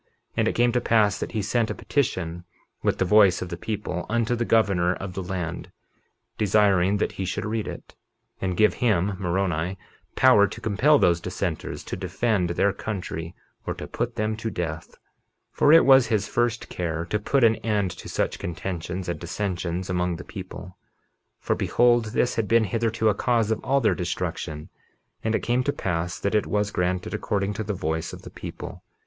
51:15 0.31 0.31
And 0.37 0.47
it 0.47 0.55
came 0.55 0.71
to 0.71 0.81
pass 0.81 1.19
that 1.19 1.33
he 1.33 1.43
sent 1.43 1.69
a 1.69 1.75
petition, 1.75 2.43
with 2.81 2.97
the 2.97 3.05
voice 3.05 3.43
of 3.43 3.49
the 3.49 3.55
people, 3.55 4.07
unto 4.09 4.35
the 4.35 4.45
governor 4.45 4.95
of 4.95 5.13
the 5.13 5.21
land, 5.21 5.71
desiring 6.39 6.97
that 6.97 7.11
he 7.11 7.23
should 7.23 7.45
read 7.45 7.67
it, 7.67 7.93
and 8.41 8.57
give 8.57 8.73
him 8.81 9.15
(Moroni) 9.19 9.77
power 10.15 10.47
to 10.47 10.59
compel 10.59 10.97
those 10.97 11.21
dissenters 11.21 11.83
to 11.83 11.95
defend 11.95 12.49
their 12.49 12.73
country 12.73 13.35
or 13.67 13.75
to 13.75 13.85
put 13.85 14.15
them 14.15 14.35
to 14.37 14.49
death. 14.49 14.87
51:16 14.89 14.97
For 15.51 15.71
it 15.71 15.85
was 15.85 16.07
his 16.07 16.27
first 16.27 16.67
care 16.67 17.05
to 17.05 17.19
put 17.19 17.43
an 17.43 17.57
end 17.57 17.91
to 17.91 18.09
such 18.09 18.39
contentions 18.39 19.07
and 19.07 19.19
dissensions 19.19 19.87
among 19.87 20.15
the 20.15 20.23
people; 20.23 20.79
for 21.39 21.53
behold, 21.55 22.05
this 22.05 22.33
had 22.37 22.47
been 22.47 22.63
hitherto 22.63 23.07
a 23.07 23.13
cause 23.13 23.51
of 23.51 23.63
all 23.63 23.79
their 23.79 23.93
destruction. 23.93 24.69
And 25.23 25.35
it 25.35 25.41
came 25.43 25.63
to 25.63 25.71
pass 25.71 26.17
that 26.17 26.33
it 26.33 26.47
was 26.47 26.71
granted 26.71 27.13
according 27.13 27.53
to 27.53 27.63
the 27.63 27.75
voice 27.75 28.13
of 28.13 28.23
the 28.23 28.31
people. 28.31 28.81